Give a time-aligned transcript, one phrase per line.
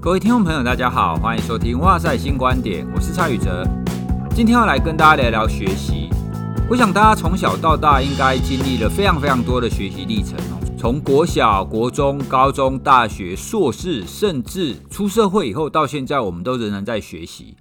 [0.00, 3.66] 各位听众朋友，大家好，欢迎收听《哇塞新观点》，我是蔡宇哲。
[4.30, 6.08] 今天要来跟大家聊聊学习。
[6.70, 17.56] 我想大家从小到大应该经历了非常非常多的学习历程哦，从国小、国中、高中、大学、硕士，甚至出社会以后到现在，我们都仍然在学习。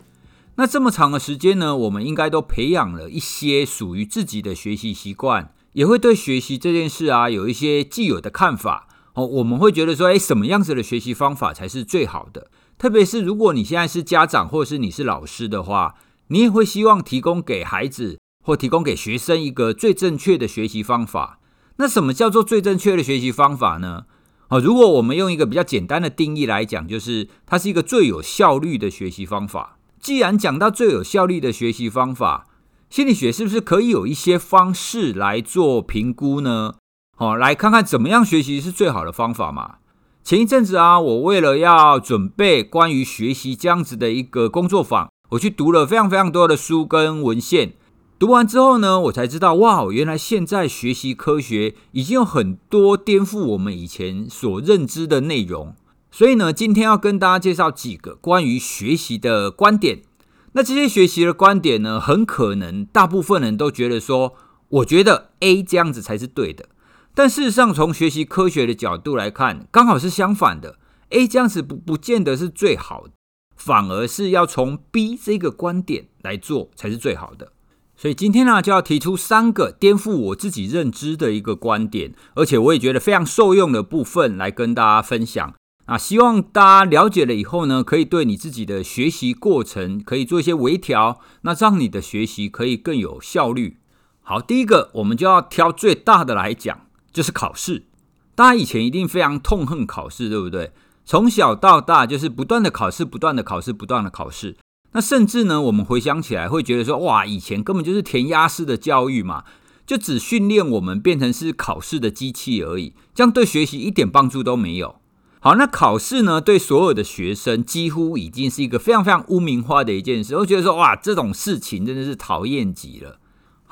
[0.57, 8.86] 那这么长的时间呢，我们应该都培养了一些属于自己的学习习惯，也会对学习这件事啊有一些既有的看法。
[9.17, 12.51] 哦，我们会觉得说，诶，什么样子的学习方法才是最好的？
[12.77, 15.95] 特别是如果你现在是家长，或者是你是老师的话，
[16.27, 21.39] 你也会希望提供给孩子或提供给学生一个最正确的学习方法。
[21.77, 24.03] 那什么叫做最正确的学习方法呢？
[24.49, 29.79] 哦，如果我们用一个比较简单的定义来讲，就是它是一个最有效率的学习方法。
[29.99, 32.45] 既然讲到最有效率的学习方法，
[32.91, 36.75] 心理学是不是可以有一些方式来做评估呢？
[37.19, 39.77] 好，来看看怎么样学习是最好的方法嘛。
[40.23, 47.73] 前一阵子啊，我为了要准备关于学习这样子的一个工作坊，我去读了非常非常多的书跟文献。
[48.19, 55.73] 读完之后呢，我才知道，哇，原来现在学习科学已经有很多颠覆我们以前所认知的内容。
[56.11, 60.03] 所以呢，今天要跟大家介绍几个关于学习的观点。
[60.51, 64.35] 那这些学习的观点呢，很可能大部分人都觉得说，
[64.69, 66.69] 我觉得 A 这样子才是对的。
[67.17, 70.77] 但事实上，从学习科学的角度来看，刚好是相反的。
[71.09, 73.13] A 这样子不不见得是最好的，
[73.55, 77.53] 反而是要从 B 这个观点来做才是最好的。
[77.95, 85.55] 所以今天呢，就要提出三个颠覆我自己认知的一个观点，而且我也觉得非常受用的部分来跟大家分享。
[85.87, 93.79] 啊，希望大家了解了以后呢，可以对你自己的学习过程可以做一些微调，那让你的学习可以更有效率。
[94.21, 96.81] 好，第一个，我们就要挑最大的来讲。
[97.17, 97.87] 就是考试，
[98.35, 100.71] 大家以前一定非常痛恨考试，对不对？
[101.03, 104.55] 从小到大就是不断的考试，不断的考试，不断的考试。
[104.91, 109.45] 那甚至呢，我们回想起来会觉得说，哇，以前根本就是填鸭式的教育嘛，
[109.87, 114.97] 就只训练我们变成是考试的机器而已，这样对学习一点帮助都没有。
[115.39, 123.17] 好，那考试呢，对所有的学生几乎已经是一个非常非常污名化的一件事，我觉得说，哇，这种事情真的是讨厌极了。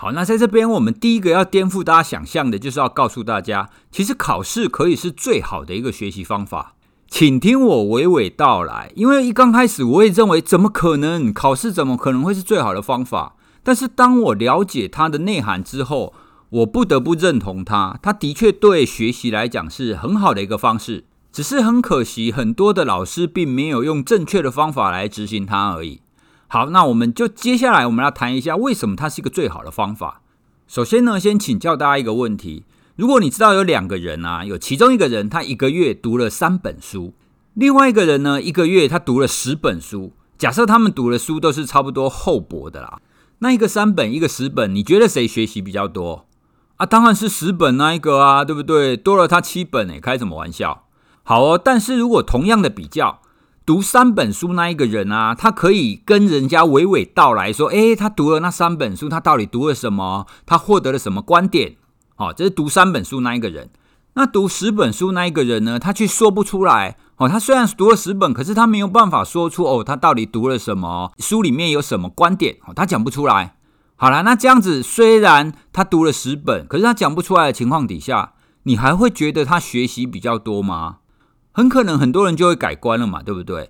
[0.05, 6.75] 好，那在这边，我们第一个要颠覆大家想象的，就是要告诉大家，其实考试可以是最好的一个学习方法。
[7.07, 11.33] 请听我娓娓道来，因为一刚开始我也认为，怎么可能？
[11.33, 13.33] 考试怎么可能会是最好的方法？
[13.63, 16.13] 但是当我了解它的内涵之后，
[16.51, 17.97] 我不得不认同它。
[18.03, 26.01] 它的确对学习来讲是很好的一个方式，只是很可惜，很多的老师并没有用正确的方法来执行它而已。
[26.47, 30.21] 好，那我们就接下来我们要谈一下为什么它是一个最好的方法。
[30.67, 32.63] 首先呢，先请教大家一个问题：
[32.95, 37.13] 如果你知道有两个人啊，有其中一个人他一个月读了三本书，
[37.55, 42.99] 另外一个人呢一个月他读了十本书，假设他们读的书都是差不多厚薄的啦，
[43.39, 46.27] 那一个三本，一个十本，你觉得谁学习比较多
[46.77, 46.85] 啊？
[46.85, 48.95] 当然是十本那一个啊，对不对？
[48.95, 50.83] 多了他七本诶，开什么玩笑？
[51.23, 53.21] 好哦，但是如果同样的比较。
[53.65, 60.27] 读三本书那一个人啊，他可以跟人家娓娓道来说，诶，他读了那三本书，他到底读了什么？
[60.45, 61.75] 他获得了什么观点？
[62.17, 63.71] 哦，这是读三本书那一个人。
[64.13, 65.79] 那读十本书那一个人呢？
[65.79, 66.95] 他却说不出来。
[67.17, 71.11] 哦，他虽然读了十本，可是他没有办法说出哦，他到底读了什么？
[71.17, 72.57] 书里面有什么观点？
[72.67, 73.55] 哦，他讲不出来。
[73.95, 78.33] 好了，那这样子，虽然他读了十本，可是他讲不出来的情况底下，
[78.63, 80.97] 你还会觉得他学习比较多吗？
[81.57, 83.69] 很可能很多人就会改观了嘛，对不对？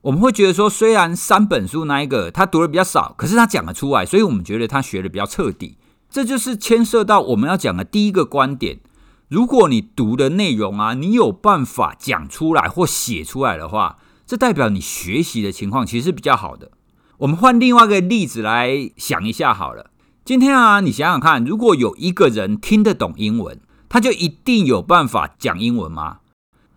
[0.00, 5.78] 我们会觉得说，虽然三本书那一个他读的比较少，可是他讲得出来，所以我们觉得他学的比较彻底。
[6.10, 8.80] 这就是牵涉到我们要讲的第一个观点：
[9.28, 16.72] 如果你读的内容啊，你有办法讲出来或写出来的话，这代表你学习的情况其实是比较好的。
[17.18, 19.90] 我们换另外一个例子来想一下好了。
[20.24, 26.18] 今天啊，你想想看，如果有一个人听得懂英文，他就一定有办法讲英文吗？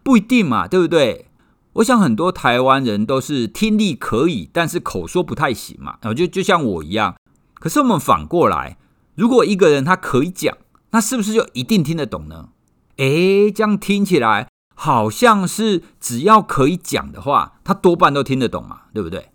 [0.05, 1.25] 不一定嘛，对不对？
[1.73, 5.97] 我想很多台湾人都是听力可以，但是口说不太行嘛。
[6.01, 7.15] 然后就就像我一样。
[7.55, 8.77] 可是我们反过来，
[9.15, 10.55] 如果一个人他可以讲，
[10.91, 12.49] 那是不是就一定听得懂呢？
[12.97, 19.31] 诶，这样听起来好像是只要可以讲的话，他多半都听得懂嘛，对不对？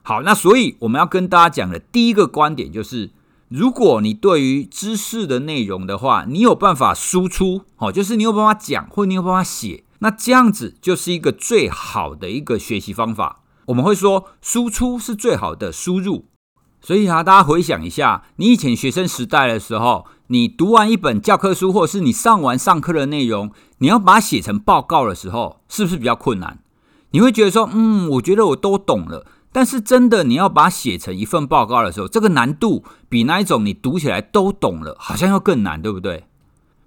[0.00, 3.10] 好，那所以我们要跟大家讲的第一个观点就是，
[3.48, 9.84] 如果你对于知识的内容的话，你有办法输出，哦，就是你有办法讲，或者你有办法写。
[10.00, 13.40] 那这样子就是一个最好的一个学习方法。
[13.66, 16.26] 我们会说，输出是最好的输入。
[16.80, 26.58] 所以啊，大家回想一下，你以前学生时代的时候，你读完一本教科书，或是你上完上课的内容，你要把它写成报告的时候，是不是比较困难？
[27.12, 29.26] 你会觉得说，嗯，我觉得我都懂了。
[29.50, 36.24] 但是真的你要把它写成一份报告的时候，这个难度比那一种你读起来都懂了，好像要更难，对不对？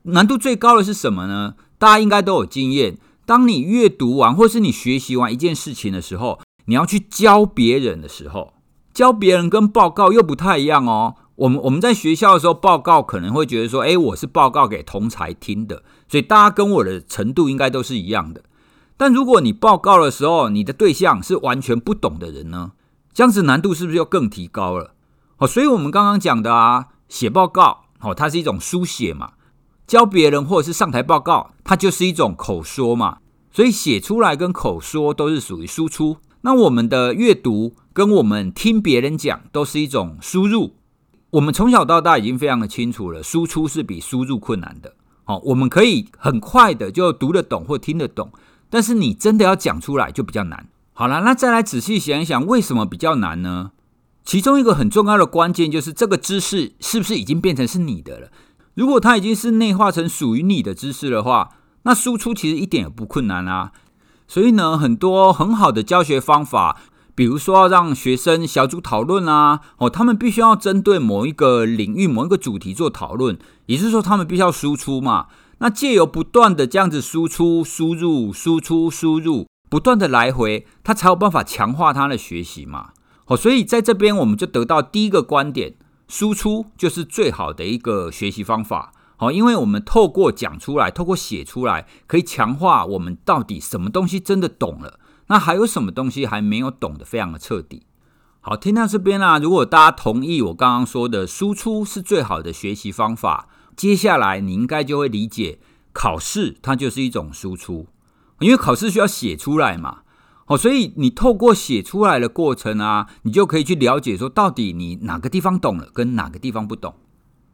[0.04, 1.56] 难度最高的是什么呢？
[1.77, 8.53] 大家应该都有经验，当你阅读完或是你学习完一件事情的时候，你要去教别人的时候，
[8.94, 11.15] 教别人跟报告又不太一样哦。
[11.35, 18.44] 我们我们在学校的时候，报告可能会觉得说，诶，我是报告给同才听的，所以大家跟我的程度应该都是一样的。
[18.97, 22.71] 但如果你报告的时候，你的对象是完全不懂的人呢？
[23.13, 24.95] 这样子难度是不是又更提高了？
[25.38, 29.33] 哦，所以我们刚刚讲的啊，写报告，哦，它是一种书写嘛。
[29.87, 33.19] 教别人或者是上台报告，它就是一种口说嘛，
[33.51, 36.17] 所以写出来跟口说都是属于输出。
[36.41, 40.73] 那我们的阅读跟我们听别人讲都是一种输入。
[41.31, 44.93] 我们从小到大已经非常的清楚了，输出是比输入困难的。
[45.25, 48.31] 哦，我们可以很快的就读得懂或听得懂，
[48.69, 50.67] 但是你真的要讲出来就比较难。
[50.93, 53.71] 好了，那再来仔细想一想，为什么比较难呢？
[54.23, 58.29] 其中一个很重要的关键就是这个知识是不是已经变成是你的了？
[58.77, 61.50] 如果它已经是内化成属于你的知识的话，
[61.81, 63.71] 那输出其实一点也不困难啊。
[64.27, 66.79] 所以呢，很多很好的教学方法，
[67.15, 75.25] 比如说让学生小组讨论啊，哦，他们必须要针对某一个领域、某一个主题做讨论，也就是说，他们必须要输出嘛。
[75.57, 82.89] 那借由不断的这样子输出、输入、输出、输入，不断的来回，他才有办法强化他的学习嘛。
[83.25, 85.73] 哦，所以在这边我们就得到第一个观点。
[86.07, 97.83] 输出就是最好的一个学习方法，好，因为我们透过讲出来，透过写出来，可以强化我们到底什么东西真的懂了，那还有什么东西还没有懂得非常的彻底。
[98.39, 105.59] 好，听到这边啊，如果大家同意我刚刚说的输出是最好的学习方法，接下来你应该就会理解
[105.92, 107.88] 考试它就是一种输出，
[108.39, 110.04] 因为考试需要写出来嘛。
[110.47, 116.95] 哦，所以你透过写出来的过程啊，你就可以去了解说，到底你哪个地方懂了，跟哪个地方不懂。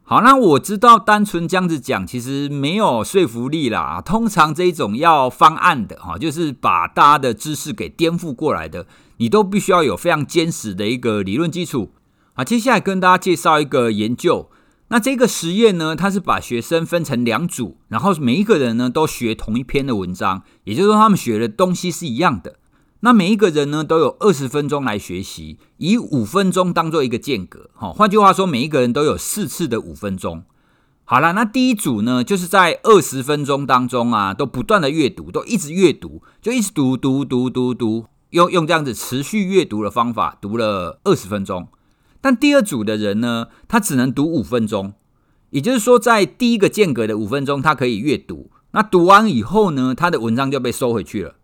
[0.04, 4.02] 好，那我知道单纯这样子讲，其实没有说服力啦。
[4.06, 8.86] 通常这一种要方案的哈，就是把大家的知识给颠覆过来的，
[9.18, 11.94] 你都必须要有非常坚实的一个理论基础。
[12.34, 14.50] 好，接下来跟大家介绍一个研究。
[14.90, 22.58] 那这个实验呢，它是把学生分成两组，然后每一个人呢都学同一篇的文章，也就是说他们学的东西是一样的。
[23.06, 27.70] 那每一个人呢，都有二十分钟来学习，以五分钟当做一个间隔。
[27.74, 30.44] 好，换句话说，每一个人都有四次的五分钟。
[31.04, 41.68] 好了，那第一组呢，就是在二十分钟当中啊，都不断的阅读，都一直阅读，就一直读读读读读，用用这样子持续阅读的方法读了二十分钟。
[42.22, 44.94] 但第二组的人呢，他只能读五分钟，
[45.50, 48.50] 也就是说，在第一个间隔的五分钟，他可以阅读。
[48.72, 51.36] 那读完以后呢，他的文章就被收回去了。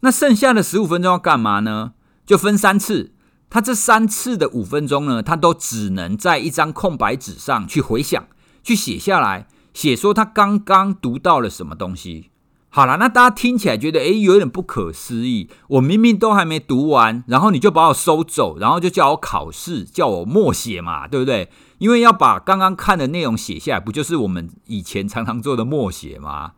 [0.00, 1.92] 那剩下的十五分钟要干嘛呢？
[2.24, 3.12] 就分三次，
[3.50, 8.26] 他这三次的五分钟呢，他都只能在一张空白纸上去回想，
[8.62, 12.30] 去写下来，写说他刚刚读到了什么东西。
[12.70, 21.50] 好了，那大家听起来觉得诶，有点不可思议，我明明都还没读完，然后你就把我收走，然后就叫我考试，叫我默写嘛，对不对？
[21.78, 26.52] 因为要把刚刚看的内容写下来，不就是我们以前常常做的默写吗？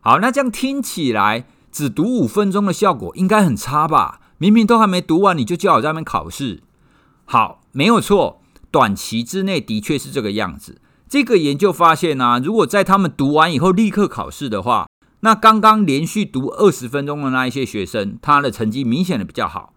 [0.00, 1.46] 好，那这样听起来。
[1.70, 4.20] 只读五分钟的效果应该很差吧？
[4.38, 6.62] 明明都还没读完，你就叫我在那边考试。
[7.24, 10.80] 好，没有错，短期之内的确是这个样子。
[11.08, 14.86] 这个研究发现呢、啊，如果在他们读完以后立刻考试的话，
[15.20, 19.72] 那刚刚连续读二十分钟的那一些学生，他的成绩明显的比较好。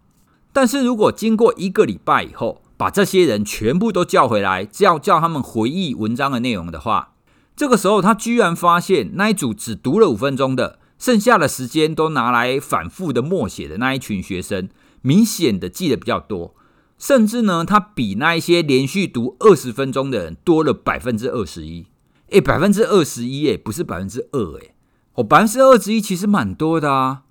[0.52, 7.12] 但是如果经过一个礼拜以后，把这些人全部都叫回来，叫叫他们回忆文章的内容的话，
[7.56, 10.78] 这个时候他居然发现那一组只读了五分钟的。
[11.02, 14.68] 剩下的时间都拿来反复的默写的那一群学生，
[15.00, 16.54] 明显的记得比较多，
[16.96, 21.86] 甚至呢，他比那一些连续读二十分钟的人多了百分之二十一。
[22.28, 24.76] 诶，百分之二十一，诶，不是百分之二，诶，
[25.14, 27.22] 哦，百分之二十一其实蛮多的啊。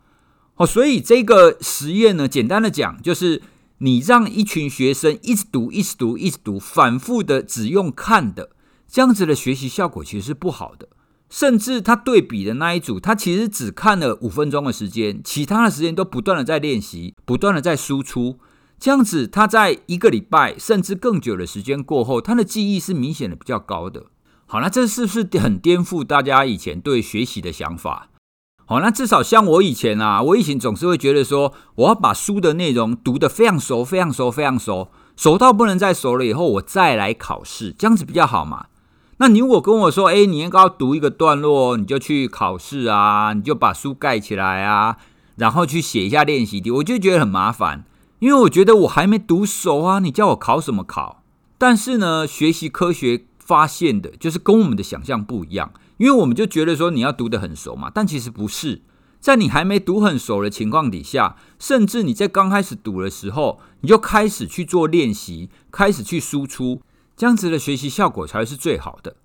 [0.58, 3.42] 哦，所以这个实验呢，简单的讲，就是
[3.78, 8.50] 你让一群学生一直读，一直读，一直读，反复的只用看的，
[8.86, 10.90] 这样子的学习效果其实是不好的。
[11.32, 18.38] 甚至他对比的那一组，他其实只看了五分钟的时间，其他的时间都不断的在练习，不断的在输出。
[18.78, 24.08] 这样子，他在一个礼拜甚至更久的时间过后，他的记忆是明显的比较高的。
[24.46, 28.10] 好，那这是不是很颠覆大家以前对学习的想法？
[28.66, 38.66] 好，那至少像我以前啊，我以前总是会觉得说，我要把书的内容读得非常熟，非常熟，非常熟，熟到不能再熟了以后，我再来考试，这样子比较好嘛。
[39.22, 44.98] 那你如果跟我说，哎，你应该要读一个段落，你就去考试啊，你就把书盖起来啊，
[45.36, 47.86] 然后去写一下练习题，我就觉得很麻烦，
[48.18, 51.22] 因为我觉得我还没读熟啊，你叫我考什么考？
[51.60, 58.82] 但是呢，学习科学发现的就是跟我们的想象不一样，因为我们就觉得说你要读得很熟嘛，但其实不是。
[59.20, 66.82] 在你还没读很熟的情况底下，甚至你在刚开始读的时候，你就开始去做练习，开始去输出，
[67.16, 69.16] 这样子的学习效果才是最好的。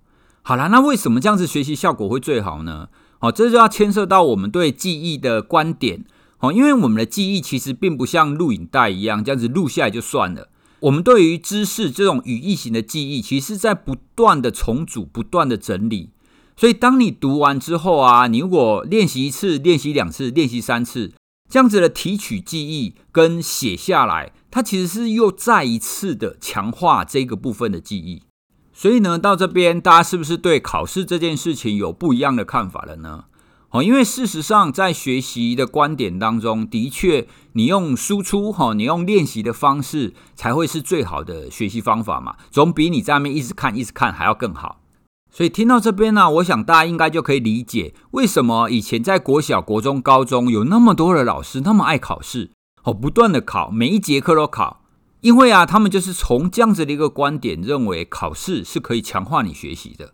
[0.41, 2.89] 好啦，那为什么这样子学习效果会最好呢？
[3.19, 6.05] 好，这就要牵涉到我们对记忆的观点。
[6.37, 10.49] 好，因为我们的记忆其实并不像录影带一样，这样子录下来就算了。
[10.81, 16.11] 我们对于知识这种语义型的记忆，其实是在不断的重组、不断的整理。
[16.55, 21.11] 所以，当你读完之后啊，你如果练习一次、练习两次、练习三次，
[21.49, 28.23] 这样子的提取记忆跟写下来，它其实是又再一次的强化这个部分的记忆。
[28.73, 33.25] 所以呢，到这边大家是不是对考试这件事情有不一样的看法了呢？
[33.71, 44.79] 哦，因为事实上，在学习的观点当中，的确，你用输出哈，你用练习的方式，才会是最好的学习方法嘛，总比你在那边一直看、一直看还要更好。
[45.29, 52.51] 所以听到这边呢、我想大家应该就可以理解，为什么以前在国小、国中、高中有那么多的老师那么爱考试，
[52.87, 54.85] 哦，不断的考，每一节课都考，
[55.19, 60.13] 因为啊，他们就是从这样子的一个观点，认为考试是可以强化你学习的。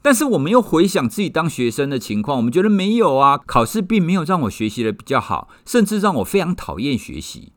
[0.00, 7.52] 但是我们又回想自己当学生的情况，我们觉得没有啊，考试并没有让我学习的比较好，甚至让我非常讨厌学习。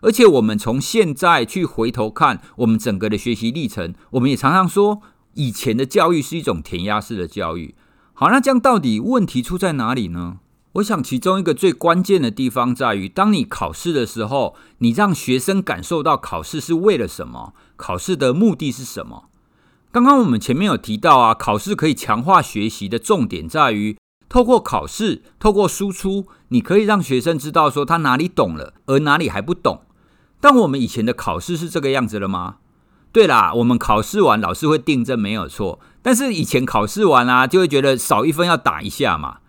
[0.00, 5.00] 而且我们从现在去回头看我们整个的学习历程，我们也常常说。
[5.34, 7.76] 以前的教育是一种填鸭式的教育，
[8.14, 10.40] 好，那这样到底问题出在哪里呢？
[10.74, 19.24] 我想其中一个最关键的地方在于，当你考试的时候，你让学生感受到考试是为了什么，考试的目的是什么？
[19.90, 23.98] 刚刚我们前面有提到啊，考试可以强化学习的重点在于，
[24.30, 29.82] 透过考试，透过输出，你可以让学生知道说他哪里懂了，而哪里还不懂。
[30.40, 32.56] 但我们以前的考试是这个样子了吗？
[33.12, 35.78] 对啦，我们考试完老师会订正，没有错。
[36.00, 39.40] 但是以前考试完啊，就会觉得少一分要打一下嘛。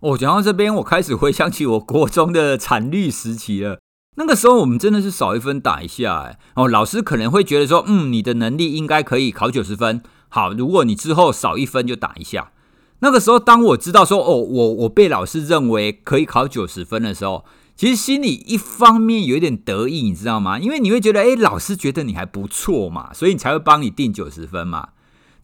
[0.00, 3.80] 哦，讲到这边，我开始回想起我国中的惨绿时期了。
[4.16, 10.00] 那个时候我们真的是少一分打一下，哎，哦，老师可能会觉得说，嗯，你的能力应该可以考九十分。
[10.28, 12.52] 好，如果你之后少一分就打一下。
[13.00, 17.44] 那个时候，当我知道说，哦，我我被老师认为可以考九十分的时候。
[17.76, 20.58] 其实心里一方面有一点得意，你知道吗？
[20.58, 24.88] 因为你会觉得，诶，老师觉得你还不错嘛，所以你才会帮你定九十分嘛。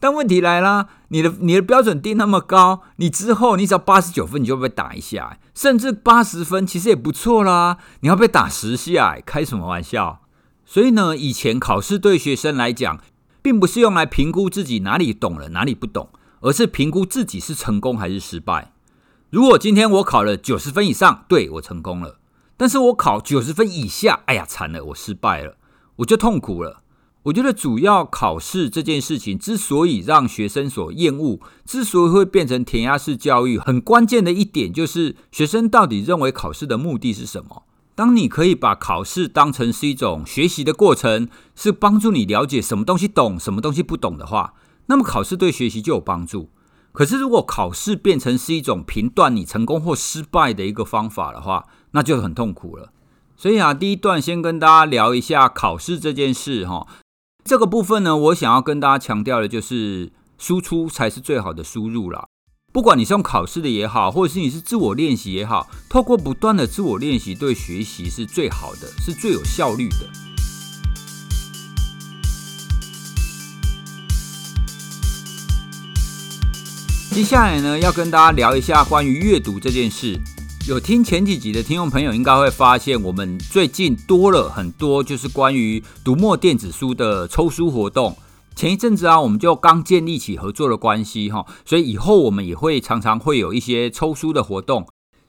[0.05, 7.79] 但问题来了，你的你的标准定那么高，你之后你只要八十九分，你就被打一下，甚至八十分其实也不错啦。
[8.01, 10.21] 你要被打十下，开什么玩笑？
[10.63, 12.99] 所以呢，以前考试对学生来讲，
[13.41, 16.09] 并不是用来评估自己哪里懂了，哪里不懂，
[16.41, 18.73] 而是评估自己是成功还是失败。
[19.31, 22.19] 如果今天我考了九十分以上，对，我成功了。
[22.55, 25.55] 但是我考九十分以下，哎呀，惨了，我失败了，
[25.95, 26.83] 我就痛苦了。
[27.25, 37.63] 我觉得主要考试这件事情之所以让学生所厌恶，之所以会变成填鸭式教育，很关键的一点就是学生到底认为考试的目的是什么？
[37.95, 44.53] 当你可以把考试当成是一种学习的过程，是帮助你了解什么东西懂，什么东西不懂的话，
[44.85, 46.49] 那么考试对学习就有帮助。
[46.91, 52.91] 可是如果考试变成是一种评断你成功或失败的一个方法的话，那就很痛苦了，
[53.35, 56.85] 所以啊，第一段先跟大家聊一下考试这件事哈。
[57.47, 62.25] 这个部分呢，我想要跟大家强调的就是，输出才是最好的输入啦。
[62.73, 70.09] 不管你是用考试的也好，或者是你是自我练习也好，透过不断的自我练习，对学习是最好的，是最有效率的。
[77.11, 80.19] 接下来呢，要跟大家聊一下关于阅读这件事。
[80.67, 88.17] 有听前几集的听众朋友应该会发现，我们最近多了很多就是关于读墨电子书的抽书活动。
[88.55, 94.87] 前一阵子啊，我们就刚建立起合作的关系哈，所以以后我们也会常常会有一些抽书的活动。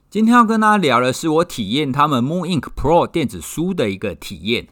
[0.09, 4.69] 今天要跟大家聊的是我体验他们 Moon Ink Pro 电子书的一个体验。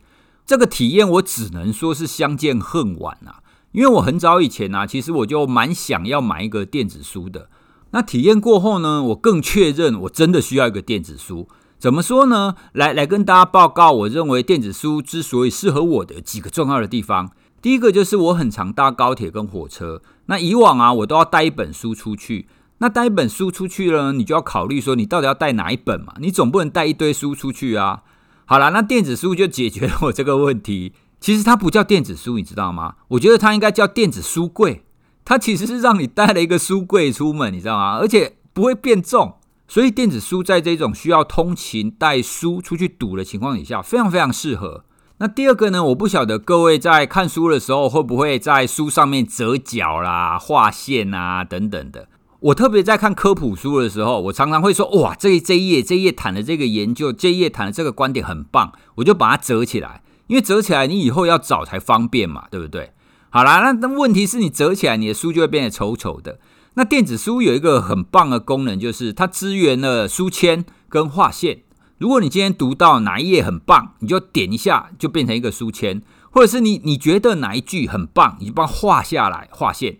[0.46, 3.42] 这个体验我只能说是相见恨晚啊，
[3.72, 7.50] 因为我很早以前啊，其实我就蛮想要买一个电子书的。
[7.94, 11.46] 那体验过后呢，我更确认我真的需要一个电子书。
[11.78, 12.56] 怎么说呢？
[12.72, 17.30] 来来跟大家报告，我认为电子书之所以适合我的几个重要的地方。
[17.62, 22.48] 第一个就是我很常搭高铁跟火车，那以往啊，我都要带一本书出去。
[22.78, 26.14] 那带一本书出去了，你就要考虑说，你到底要带哪一本嘛？
[26.18, 28.02] 你总不能带一堆书出去啊。
[28.44, 30.94] 好啦，那电子书就解决了我这个问题。
[31.20, 32.96] 其实它不叫电子书，你知道吗？
[33.10, 34.83] 我觉得它应该叫电子书柜。
[35.24, 37.98] 它其实是让你带了一个书柜出门，你知道吗？
[37.98, 39.36] 而且不会变重。
[39.66, 44.84] 所以电子书在这种需要通勤带书出去读的情况底下，非常非常适合。
[45.18, 52.08] 那第二个呢，我不晓得各位在看书的时候会不会在书上面折角啦、画线啊等等的。
[52.40, 62.92] 我特别在看科普书的时候，我常常会说：哇，这这一页这一页谈的这个研究，这一页谈的这个观点很棒，我就把它折起来，因为折起来你以后要找才方便嘛，对不对？
[63.34, 66.38] 好啦，那那问题是你折起来，你的书就会变得丑丑的。
[66.74, 71.62] 那电子书有一个很棒的功能，就是它支援了书签跟划线。
[71.98, 75.98] 如果你今天读到哪一页很棒，你就点一下，就变成一个书签；
[76.30, 79.98] 或者是你你觉得哪一句很棒，你就帮它画下来划线。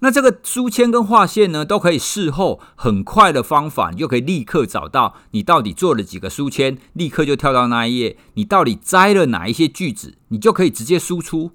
[0.00, 8.16] 那这个书签跟划线呢，都可以事后很快的方法，你就可以立刻找到你到底做了几个书签，立刻就跳到那一页。
[8.34, 11.52] 你到底摘了哪一些句子，你就可以直接输出。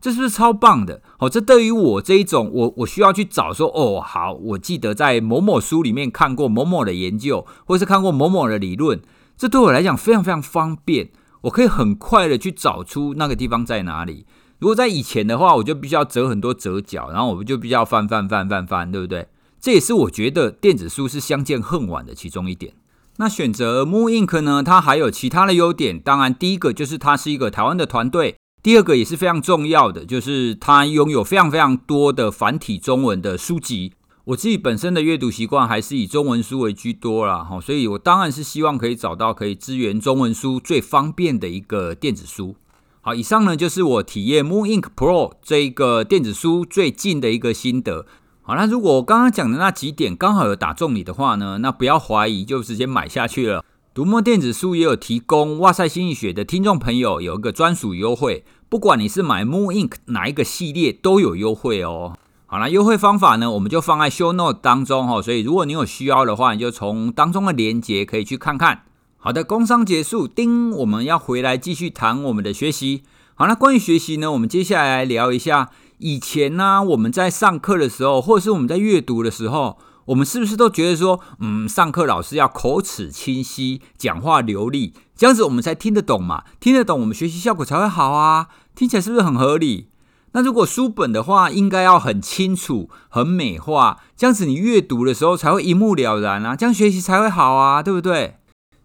[0.00, 1.02] 这是不是超棒的？
[1.18, 9.00] 哦，这对于我这一种，我我需要去找说，哦，好，我记得在某某书里面看过某某的研究，或是看过某某的理论，
[9.36, 11.08] 这对我来讲非常非常方便，
[11.42, 14.26] 我可以很快的去找出那个地方在哪里。
[14.58, 19.26] 如果在以前的话，我就必须要折很多折角，然后我们就必须要翻翻翻翻翻，对不对？
[19.60, 22.74] 这也是我觉得电子书是相见恨晚的其中一点。
[23.16, 28.36] 那选择 Moon Ink 呢，它还有其他的优点，当然第一个就是它是一个台湾的团队。
[28.66, 33.92] 第二个也是非常重要的，就是它拥有非常非常多的繁体中文的书籍。
[34.24, 42.56] 我自己本身的阅读习惯还是以中文书为居多啦，哈，所以我当然是希望可以找到可以支援中文书最方便的一个电子书。
[43.02, 48.04] 好，以上呢就是我体验 Moon Ink Pro 这一个电子书最近的一个心得。
[48.42, 53.64] 好，那如果我刚刚讲的那几点刚好有打中你的话呢，那不要怀疑，就直接买下去了。
[53.96, 58.44] 读墨电子书也有提供哇塞心理学的听众朋友有一个专属优惠。
[58.68, 62.14] 不管你是买 Moon Ink 哪一个系列都有优惠哦。
[62.44, 65.22] 好了，优惠方法呢，我们就放在 Show Note 当中哈。
[65.22, 68.82] 所以如果你有需要的话，你就从当中的链接可以去看看。
[69.16, 73.02] 好的，工商结束，叮，我们要回来继续谈我们的学习。
[73.34, 84.94] 好，了关于学习呢，我们接下来聊一下以前呢、我们在上课的时候，或者是我们在阅读的时候，我们是不是都觉得说，嗯，上课老师要口齿清晰，讲话流利。
[85.16, 89.88] 这样子我们才听得懂嘛，听得懂我们学习效果才会好啊，听起来是不是很合理？
[90.32, 98.36] 那如果书本的话，应该要很清楚、很美化，这样子你阅读的时候才会一目了然啊，这样学习才会好啊，对不对？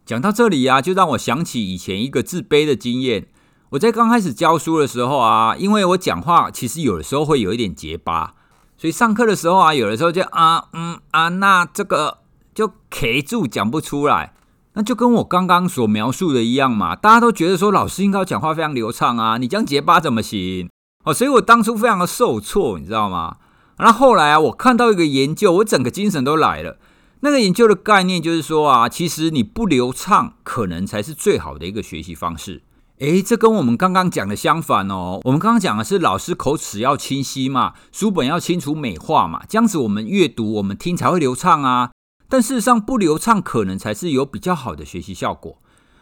[0.05, 3.27] 讲到这里啊，就让我想起以前一个自卑的经验。
[3.71, 8.33] 我在刚开始教书的时候啊，因为我讲话其实有的时候会有一点结巴，
[8.81, 12.17] 所以上课的时候啊，有的时候就啊嗯啊那这个
[12.55, 14.33] 就卡住讲不出来。
[14.73, 20.67] 那就跟我刚刚所描述的一样嘛，大家都觉得说老师应该讲话非常流畅啊，你这样结巴怎么行？
[21.03, 23.37] 哦，所以我当初非常的受挫，你知道吗？
[23.77, 26.79] 那后来啊，我看到一个研究，我整个精神都来了。
[27.19, 32.63] 那个研究的概念就是说啊，其实你不流畅，可能才是最好的一个学习方式。
[33.01, 35.19] 诶，这跟我们刚刚讲的相反哦。
[35.23, 41.89] 我们刚刚讲的是老师口齿要清晰嘛，书本要清楚美化嘛，这样子我们阅读我们听才会流畅啊。
[42.29, 45.57] 但事实上，不流畅可能才是有比较好的学习效果。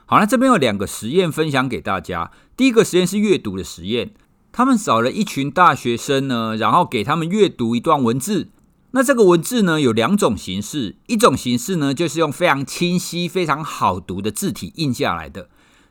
[0.08, 2.32] 好，那这边有两个实验分享给大家。
[2.58, 4.12] 第一个实验是阅读的实验，
[4.52, 8.50] 他们找了一群大学生呢，然后给他们阅读一段文字。
[8.92, 15.48] 那这个文字呢，有两种形式，一种形式呢，就是用非常清晰、非常好读的字体印下来的。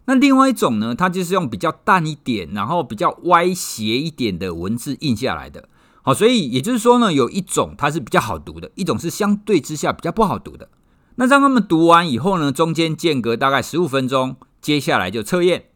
[0.08, 5.68] 那另外一种呢，它就是用比较淡一点，然后比较歪斜一点的文字印下来的。
[6.00, 10.70] 好，所以也就是说呢，有一种它是比较好读的，一种是相对之下比较不好读的。
[11.16, 15.66] 那让他们读完以后呢，中间间隔大概十五分钟，接下来就测验。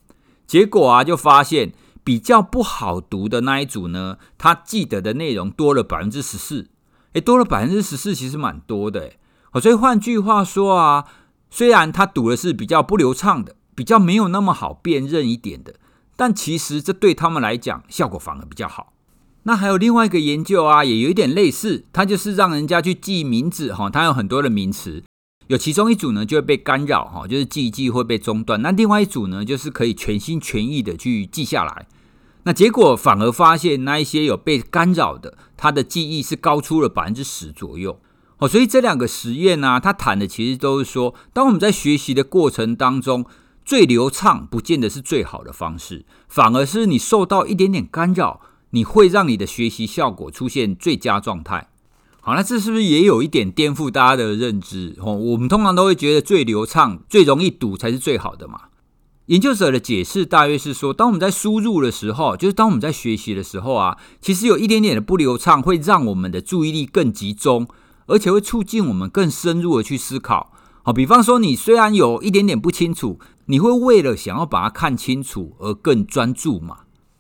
[0.46, 6.70] 结果啊，就发现比较不好读的那一组呢，他记得的内容多了百分之十四。
[7.12, 9.10] 诶，多了百分之十四，其实蛮多的。
[9.50, 11.04] 好，所以换句话说啊，
[11.50, 15.74] 虽然他读的是比较不流畅的，比较没有那么好辨认一点的，
[16.16, 18.92] 但其实这对他们来讲，效果反而比较好。
[19.44, 25.02] 那还有另外一个研究啊，也有一点类似，它就是让人家去记名字哈，它有很多的名词，
[25.48, 28.62] 有其中一组呢就会被干扰哈，就是记一记会被中断。
[28.62, 31.88] 那另外一组呢，就是可以全心全意的去记下来。
[32.44, 38.00] 那结果反而发现，那一些有被干扰的，它的记忆是高出了百分之十左右。
[38.38, 43.24] 哦，所以这两个实验呢，它谈的其实都是说，当我们在学习的过程当中，
[43.64, 48.40] 最流畅不见得是最好的方式，反而是你受到一点点干扰。
[48.74, 51.68] 你会让你的学习效果出现最佳状态。
[52.22, 54.96] 好，那这是不是也有一点颠覆大家的认知？
[55.00, 58.60] 哦，我们通常都会觉得最流畅、最容易读才是最好的嘛。
[59.26, 67.68] 研究者的解释大约是说，当我们在输入的时候，就是当我们在学习的时候啊，其实有一点点的不流畅会让我们的注意力更集中，
[68.06, 70.50] 而且会促进我们更深入的去思考。
[70.82, 73.20] 好，比方说你虽然有一点点不清楚，
[73.52, 76.78] 你会为了想要把它看清楚而更专注嘛？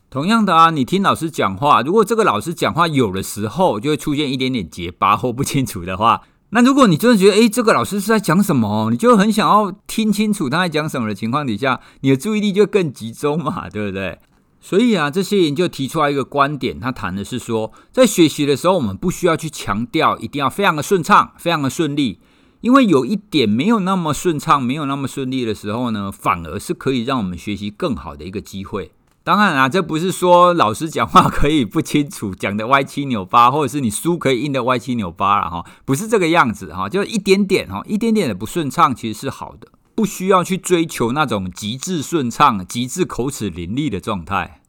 [0.08, 14.18] 同样的啊，你听老师讲话，如果这个老师讲话有的时候就会出现一点点结巴或不清楚的话，那如果你真的觉得，诶，这个老师是在讲什么，你就很想要听清楚他在讲什么的情况底下，你的注意力就更集中嘛， 对不对？
[14.58, 22.20] 所以啊，这些研究提出来一个观点，他谈的是说，在学习的时候，我们不需要去强调一定要非常的顺畅，非常的顺利，
[22.62, 28.92] 因为有一点没有那么顺畅，没有那么顺利的时候呢，反而是可以让我们学习更好的一个机会。
[29.24, 44.60] 当然啊，这不是说老师讲话可以不清楚，讲的歪七扭八，或者是你书可以印的歪七扭八了哈，不是这个样子哈，就一点点哈，一点点的不顺畅其实是好的，不需要去追求那种极致顺畅、极致口齿伶俐的状态。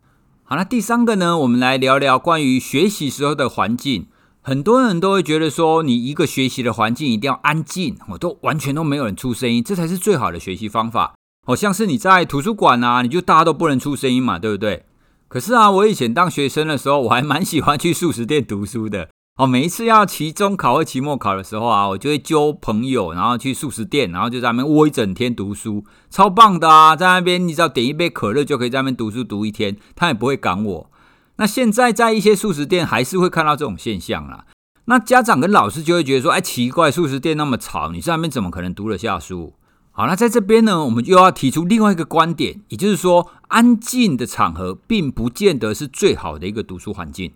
[0.44, 4.08] 好，那第三个呢，我们来聊聊关于学习时候的环境。
[4.46, 11.14] 很多人都会觉得说，你一个学习的环境一定要安静，我都完全都没有人出声音，这才是最好的学习方法。
[11.48, 14.84] 好像是你在图书馆啊，你就大家都不能出声音嘛，对不对？
[15.30, 19.08] 可是啊，我以前当学生的时候，我还蛮喜欢去素食店读书的。
[19.38, 26.98] 哦，每一次要期中考或期末考的时候啊，我就会揪朋友，然后去素食店，然后就在那边窝一整天读书，超棒的啊！
[26.98, 30.92] 在那边你只要点一杯可乐，就可以在那边读书读一天，他也不会赶我。
[31.38, 34.46] 那现在在一些素食店还是会看到这种现象啦。
[34.86, 39.54] 那家长跟老师就会觉得说，哎，奇怪，素食店那么吵，你在那边怎么可能读得下书？
[39.92, 47.32] 好，那在这边呢，我们又要提出另外一个观点，也就是说，安静的场合并不见得是最好的一个读书环境。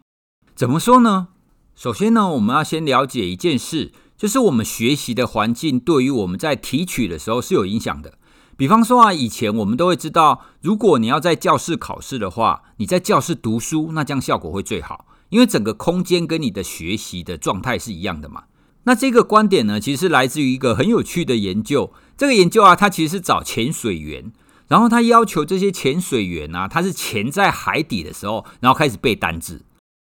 [0.56, 1.28] 怎么说呢？
[1.76, 8.17] 首先呢，我们要先了解一件事，就是我们学习的环境对于我们在提取的时候是有影响的。
[8.58, 18.46] 比方说啊，以前我们都会知道，如果你要在教室考试的话，你在教室读书，那这样效果会最好，因为整个空间跟你的学习的状态是一样的嘛。
[18.86, 21.94] 那这个观点呢，其实是来自于一个很有趣的研究。
[22.18, 24.32] 这个研究啊，它其实是找潜水员，
[24.68, 29.62] 然后他要求这些潜水员啊，他是潜在海底的时候，然后开始背单字。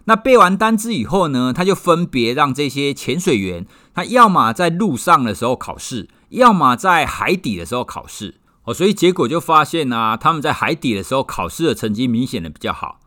[0.06, 8.36] 那背完单字以后呢，他就分别让这些潜水员，他要么在路上的时候考试，要么在海底的时候考试。
[8.64, 13.00] 哦，所以结果就发现啊，他们在海底的时候考试的成绩明显的比较好。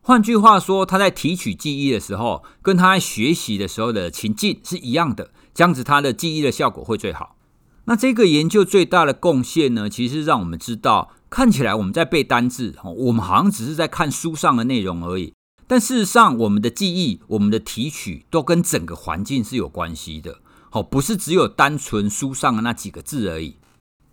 [0.00, 7.36] 换句话说，他在提取记忆的时候，跟他在学习的时候的情境是一样的，这样子他的记忆的效果会最好。
[7.84, 15.32] 那这个研究最大的贡献呢，其实让我们知道，看起来我们在背单字哦，我们好像只是在看书上的内容而已。
[15.66, 20.40] 但事实上，我们的记忆、我们的提取，都跟整个环境是有关系的。
[20.74, 23.58] 好，不是只有单纯书上的那几个字而已。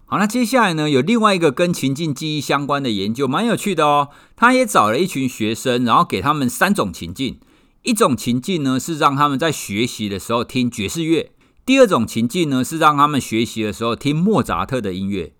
[0.05, 4.09] 好，那接下来呢，有另外一个跟情境记忆相关的研究，蛮有趣的哦。
[4.35, 7.39] 他也找了一群学生，然后给他们三种情境。
[7.81, 11.31] 一种情境呢，是让他们在学习的时候听爵士乐。
[11.65, 15.31] 第二种情境呢，是让他们学习的时候听莫扎特的音乐；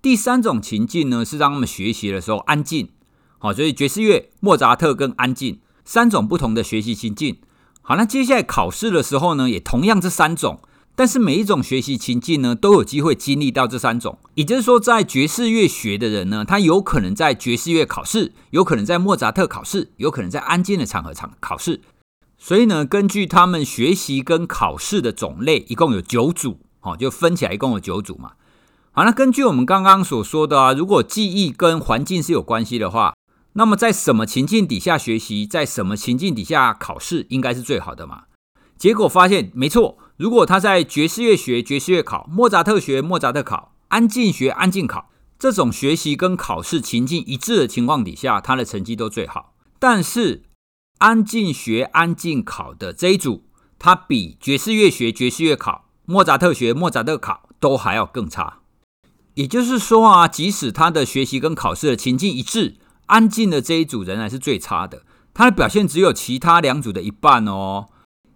[0.00, 2.90] 第三种情境呢，是让他们学习的时候安静。
[3.38, 7.38] 好，所以爵士乐、莫扎特跟安静三种不同的学习情境。
[7.82, 10.60] 好，那接下来考试的时候呢，也同样这三种，
[10.98, 14.18] 但是每一种学习情境呢，都有机会经历到这三种。
[14.34, 21.82] 也就是说，在爵士乐学的人呢，他有可能在爵士乐考试，有可能在莫扎特考试，有可能在安静的场合场考试。
[22.36, 28.32] 所以呢，根据他们学习跟考试的种类，一共有九组，哦，就分起来一共有九组嘛。
[28.90, 33.14] 好，那根据我们刚刚所说的啊，如果记忆跟环境是有关系的话，
[33.52, 38.24] 那么在什么情境底下学习，在什么情境底下考试，应该是最好的嘛？
[38.76, 49.54] 结果发现，没错，如果他在爵士乐学爵士乐考，莫扎特学莫扎特考，安静学安静考，这种学习跟考试情境一致的情况底下，他的成绩都最好。
[49.78, 50.42] 但是，
[50.98, 53.44] 安静学安静考的这一组，
[53.78, 58.58] 他比爵士乐学爵士乐考、莫扎特学莫扎特考都还要更差。
[59.34, 62.74] 也就是说啊，即使他的学习跟考试的情境一致，
[63.06, 67.86] 安静的这一组仍然是最差的，他的表现只有其他两组的一半哦。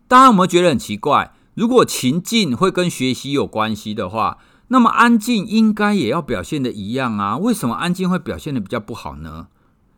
[0.07, 1.35] 当然，我们觉得很奇怪？
[1.55, 4.39] 如果情境会跟学习有关系的话，
[4.69, 7.37] 那么安静应该也要表现的一样啊？
[7.37, 9.49] 为什么安静会表现的比较不好呢？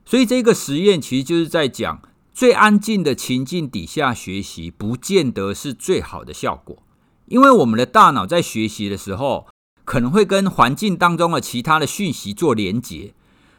[0.05, 2.01] 所以这个实验其实就是在讲。
[2.35, 6.83] 最安静的情境底下学习，不见得是最好的效果，
[7.27, 9.47] 因为我们的大脑在学习的时候，
[9.85, 13.15] 可能会跟环境当中的其他的讯息做连接。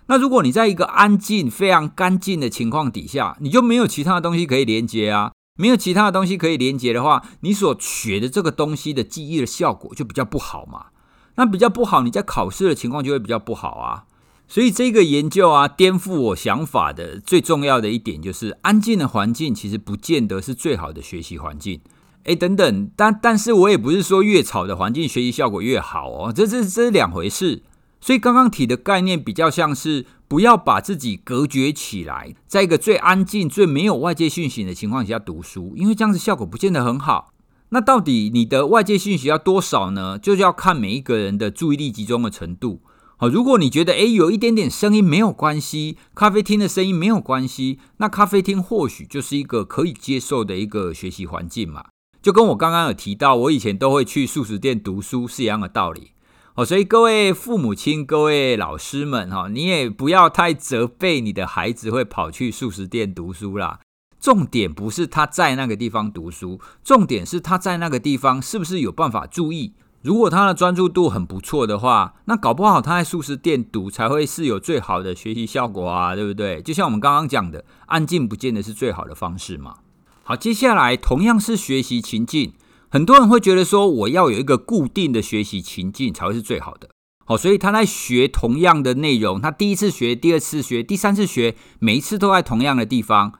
[0.08, 10.88] 那如果你在一个安静、非常干净的情况底下，你就没有其他的东西可以连接啊，没有其他的东西可以连接的话，你所学的这个东西的记忆的效果就比较不好嘛。
[11.36, 14.06] 那比较不好，你在考试的情况就会比较不好啊。
[14.48, 21.82] 所以这个研究啊，颠覆我想法的最重要的一点就是，安静的环境其实不见得是最好的学习环境。
[22.26, 27.64] 哎，等等，但但是我也不是说越吵的环境学习效果越好哦，这这这是两回事。
[28.02, 37.32] 所以刚刚提的概念比较像是不要把自己隔绝起来，在一个最安静、最没有外界讯息的情况下读书，因为这样子效果不见得很好。
[37.70, 40.18] 那到底你的外界讯息要多少呢？
[40.18, 42.82] 就是要看每一个人的注意力集中的程度。
[43.18, 51.86] 好，如果你觉得诶有一点点声音没有关系，咖啡厅的声音没有关系，那咖啡厅或许就是一个可以接受的一个学习环境嘛。
[52.22, 56.12] 就跟我刚刚有提到，我以前都会去素食店读书是一样的道理。
[56.56, 63.82] 哦，所以各位父母亲、各位老师们，哈，你也不要太责备你的孩子会跑去素食店读书啦。
[64.22, 69.74] 重点不是他在那个地方读书，重点是他在那个地方是不是有办法注意。
[70.02, 76.62] 如果他的专注度很不错的话，那搞不好他在素食店读才会是有最好的学习效果啊，对不对？
[76.62, 79.80] 就像我们刚刚讲的，安静不见得是最好的方式嘛。
[80.24, 82.54] 好，接下来同样是学习情境。
[82.96, 86.88] 很多人会觉得说，我要有一个固定的学习情境才会是最好的。
[87.26, 93.34] 好，所以他在学同样的内容，他第一次学、第二次学、第三次学，每一次都在同样的地方。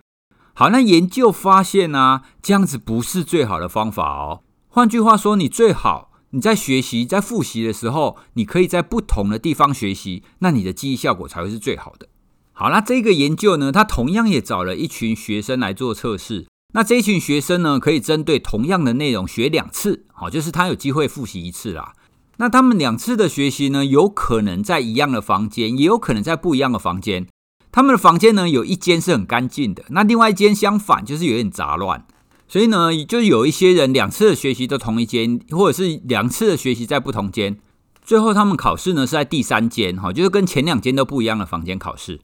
[0.54, 4.42] 好，那研究发现呢，这样子不是最好的方法哦。
[4.68, 12.10] 换句话说，你最好你在学习、在复习的时候，你可以在不同的地方学习，那你的记忆效果才会是最好的。
[12.52, 16.46] 好，那这个研究呢，他同样也找了一群学生来做测试。
[16.76, 21.94] 那这一群学生呢，可以针对同样的内容学两次，好，就是他有机会复习一次啦。
[22.36, 27.28] 那他们两次的学习呢，有可能在一样的房间，也有可能在不一样的房间。
[27.72, 32.06] 他们的房间呢，有一间是很干净的，那另外一间相反，就是有点杂乱。
[32.50, 37.58] 所以呢，就有一些人两次的学习都同一间，或者是两次的学习在不同间。
[38.04, 42.20] 最后他们考试呢，是在第三间，哈，就是跟前两间都不一样的房间考试。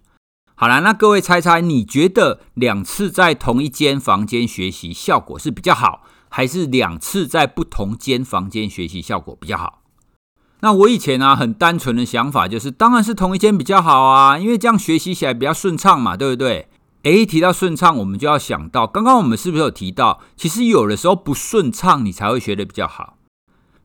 [0.61, 9.81] 好了，那各位猜猜，你觉得两次在同一间房间学习效果是比较好，还是两次在不同间房间学习效果比较好？
[10.59, 16.67] 那我以前呢、啊，很单纯的想法就是，当然是同一间比较好啊，因为这样学习起来比较顺畅嘛，对不对？
[17.05, 23.17] 诶，提到顺畅，我们就要想到，刚刚我们是不是有提到，其实有的时候不顺畅，你才会学得比较好。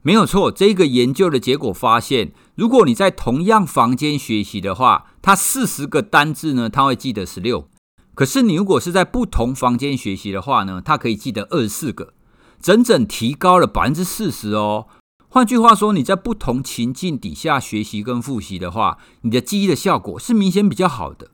[0.07, 7.69] 没有错，这个研究的结果发现，如果你在同样房间学习的话，它四十个单字呢，它会记得十六。
[8.15, 12.15] 可是你如果是在不同房间学习的话呢，它可以记得二十四个，
[12.61, 14.87] 整整提高了百分之四十哦。
[15.29, 21.33] 换句话说，你在不同情境底下学习跟复习的话，你的记忆的效果是明显比较好的。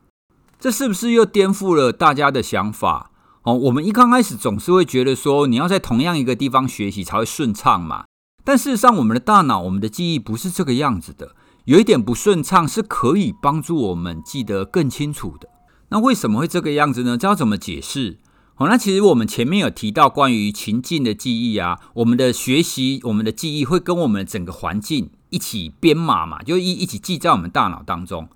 [0.58, 3.10] 这是不是又颠覆了大家的想法？
[3.42, 8.04] 哦，我们一刚开始总是会觉得说，你要在同样一个地方学习才会顺畅嘛。
[8.44, 11.36] 但事实上，我们的大脑、我们的记忆不是这个样子的。
[11.64, 15.48] 有一点不顺畅是可以帮助我们记得更清楚的。
[15.90, 17.16] 那为什么会这个样子呢？
[17.16, 18.18] 这要怎么解释？
[18.54, 28.28] 好，那其实我们前面有提到关于情境的记忆啊，我们的学习、我们的记忆会跟我们整个环境一起编码嘛，就一一起记在我们大脑当中。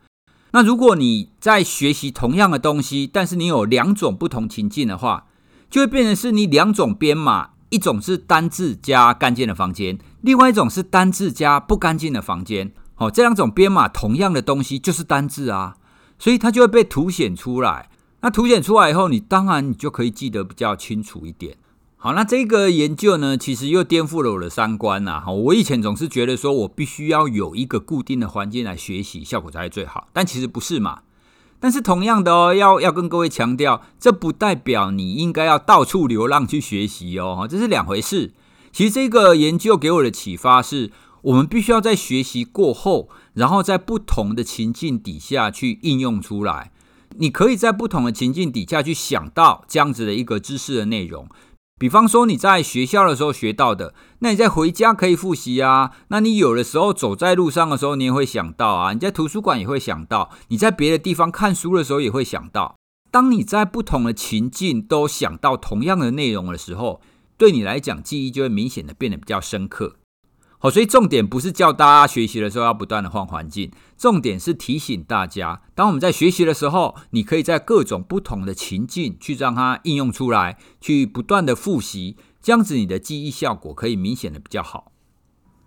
[0.53, 5.27] 那如果你在学习同样的东西，但是你有两种不同情境的话，
[5.69, 7.51] 就会变成是你两种编码。
[7.71, 12.73] 一种是单字加干净的房间，另外一种是单字加不干净的房间。
[12.95, 15.77] 好，这两种编码同样的东西就是单字啊，
[16.19, 17.91] 所以它就会被凸显出来。
[18.23, 21.57] 那凸显出来以后，你当然你就可以记得比较清楚一点。
[21.97, 25.21] 好，那这个研究呢，其实又颠覆了我的三观呐。
[25.21, 31.01] 哈，我以前总是觉得说我必须要有一个固定的环境来学习，效果才会最好，但其实不是嘛。
[31.59, 38.33] 但是同样的哦，要要跟各位强调，这不代表你应该要到处流浪去学习哦，这是两回事。
[38.73, 40.91] 其实这个研究给我的启发是，
[41.23, 46.73] 我们必须要在学习过后，然后在不同的情境底下去应用出来。
[47.19, 51.27] 你可以在不同的情境底下去想到这样子的一个知识的内容。
[51.79, 55.93] 比方说你在学校的时候学到的，那你在回家可以复习啊。
[56.09, 58.95] 那你有的时候走在路上的时候，你也会想到啊。
[58.95, 62.77] 你在图书馆也会想到，你在别的地方看书的时候也会想到。
[63.11, 67.03] 当你在不同的情境都想到同样的内容的时候，
[67.37, 69.97] 对你来讲记忆就会明显的变得比较深刻。
[70.67, 84.91] 好，所以重点不是叫大家学习的时候要不断的换环境，重点是提醒大家，当我们在学习的时候，你可以在各种不同的情境去让它应用出来，去不断的复习，这样子你的记忆效果可以明显的比较好。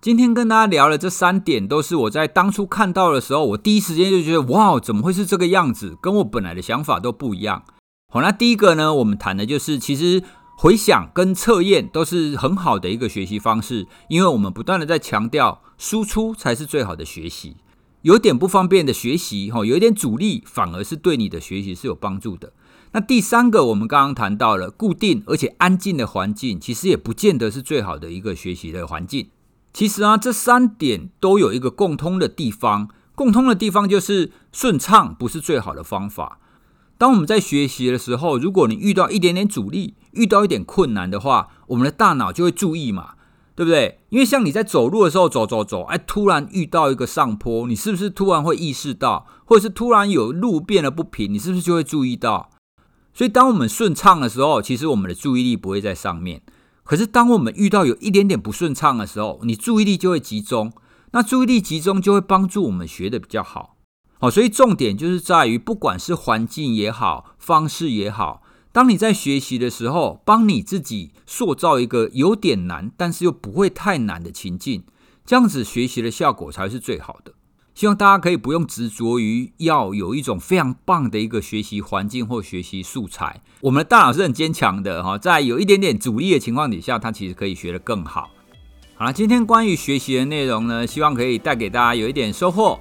[0.01, 5.97] 今天跟大家聊的这三点，都是我在当初看到的时候，我第一时间就觉得，哇，怎么会是这个样子？
[6.01, 7.63] 跟我本来的想法都不一样。
[8.11, 10.21] 好，那第一个呢，我们谈的就是其实。
[10.61, 17.55] 回想跟测验都是很好的一个学习方式，因为我们不断的在强调输出才是最好的学习。
[18.01, 22.51] 有点不方便的学习，哈，有一点阻力，反而是对你的学习是有帮助的。
[22.91, 29.29] 那第三个，我们刚刚谈到了固定而且安静的环境，其实也不见得是最好的一个学习的环境。
[29.71, 36.39] 其实啊，这三点都有一个共通的地方，共通的地方就是顺畅不是最好的方法。
[36.99, 43.13] 当我们在学习的时候，如果你遇到一点点阻力，遇到一点困难的话，我们的大脑就会注意嘛，
[43.55, 44.01] 对不对？
[44.09, 52.49] 因为像你在走路的时候，走走走，哎，突然遇到一个上坡，你是不是突然会意识到，或者是突然有路变得不平，你是不是就会注意到？
[53.13, 56.41] 所以，当我们顺畅的时候，其实我们的注意力不会在上面。
[56.83, 60.73] 可是，当我们遇到有一点点不顺畅的时候，你注意力就会集中。
[61.11, 63.77] 那注意力集中就会帮助我们学得比较好。
[64.21, 74.83] 好，所以重点就是在于，不管是环境也好，方式也好，当你在学习的时候，帮你自己塑造一个有点难，但是又不会太难的情境，
[75.25, 77.31] 这样子学习的效果才是最好的。
[77.73, 83.41] 希望大家可以不用执着于要有一种非常棒的一个学习环境或学习素材。
[83.61, 88.29] 我们的大脑是很坚强的哈，在有一点点阻力的情况底下，它其实可以学得更好。
[88.95, 92.77] 好了，今天关于学习的内容呢，希望可以带给大家有一点收获。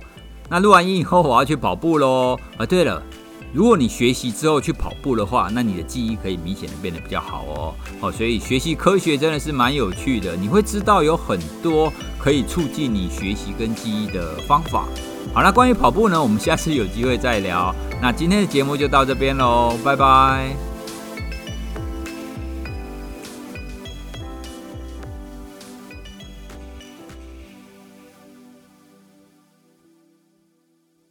[0.49, 2.39] 那录完音以后，我要去跑步喽。
[2.57, 3.03] 啊，对了。
[3.51, 7.75] 如果你学习之后去跑步的话，那你的记忆可以明显的变得比较好哦。
[7.99, 14.85] 好，所以学习科学真的是蛮有趣的，你会知道有很多可以促进你学习跟记忆的方法。
[15.33, 17.75] 好，那关于跑步呢，我们下次有机会再聊。
[18.03, 20.68] 那今天的节目就到这边喽，拜拜。